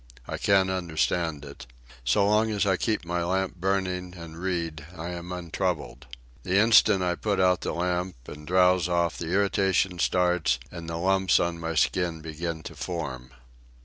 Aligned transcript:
I 0.27 0.39
can't 0.39 0.71
understand 0.71 1.45
it. 1.45 1.67
So 2.03 2.25
long 2.25 2.49
as 2.49 2.65
I 2.65 2.75
keep 2.75 3.05
my 3.05 3.23
lamp 3.23 3.57
burning 3.57 4.15
and 4.17 4.39
read 4.39 4.83
I 4.97 5.09
am 5.09 5.31
untroubled. 5.31 6.07
The 6.41 6.57
instant 6.57 7.03
I 7.03 7.13
put 7.13 7.39
out 7.39 7.61
the 7.61 7.73
lamp 7.73 8.15
and 8.25 8.47
drowse 8.47 8.89
off 8.89 9.19
the 9.19 9.29
irritation 9.31 9.99
starts 9.99 10.57
and 10.71 10.89
the 10.89 10.97
lumps 10.97 11.39
on 11.39 11.59
my 11.59 11.75
skin 11.75 12.21
begin 12.21 12.63
to 12.63 12.75
form. 12.75 13.29